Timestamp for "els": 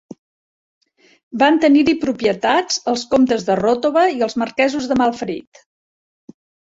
2.93-3.03, 4.29-4.39